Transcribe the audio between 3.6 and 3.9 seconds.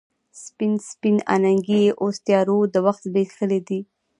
دي